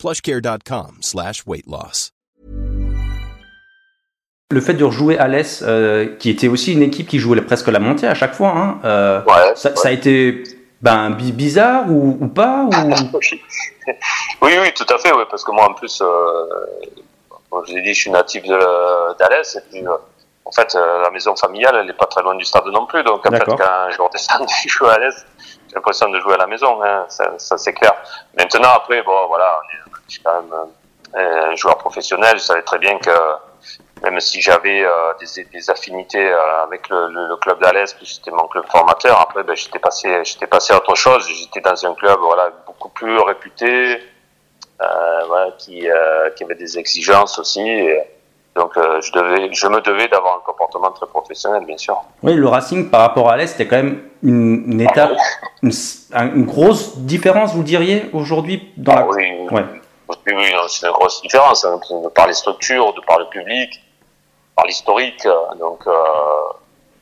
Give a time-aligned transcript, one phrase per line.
[0.00, 2.12] plushcare.com slash weight loss.
[4.52, 7.78] Le fait de rejouer Alès, euh, qui était aussi une équipe qui jouait presque la
[7.78, 9.76] montée à chaque fois, hein, euh, Ouais, ça, ouais.
[9.76, 10.42] ça a été
[10.80, 12.70] ben, bi- bizarre ou, ou pas ou...
[14.42, 16.46] oui, oui, tout à fait, oui, parce que moi, en plus, euh,
[17.68, 19.92] je l'ai dit, je suis natif d'Alès, et puis, euh,
[20.46, 23.04] en fait, euh, la maison familiale, elle n'est pas très loin du stade non plus,
[23.04, 23.56] donc en fait, quand
[23.90, 25.14] je redescends et je joue à Alès,
[25.68, 27.92] j'ai l'impression de jouer à la maison, hein, ça, ça c'est clair.
[28.36, 30.52] Maintenant, après, bon, voilà, on est- je suis quand même
[31.14, 33.10] un joueur professionnel, je savais très bien que
[34.02, 38.06] même si j'avais euh, des, des affinités euh, avec le, le, le club d'Alès, puis
[38.06, 39.20] c'était mon club formateur.
[39.20, 41.28] Après, ben, j'étais passé, j'étais passé à autre chose.
[41.28, 43.98] J'étais dans un club, voilà, beaucoup plus réputé,
[44.80, 47.60] euh, voilà, qui, euh, qui avait des exigences aussi.
[47.60, 48.00] Et
[48.56, 52.02] donc, euh, je devais, je me devais d'avoir un comportement très professionnel, bien sûr.
[52.22, 55.12] Oui, le Racing par rapport à Alès, c'était quand même une, une étape,
[55.62, 55.72] une,
[56.14, 59.00] une grosse différence, vous diriez, aujourd'hui dans la...
[59.02, 59.64] Ah oui, Ouais.
[60.34, 63.82] Oui, non, c'est une grosse différence, hein, de par les structures, de par le public,
[64.56, 65.24] par l'historique.
[65.26, 65.92] euh, Donc, euh,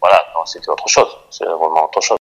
[0.00, 1.16] voilà, c'était autre chose.
[1.30, 2.19] C'est vraiment autre chose.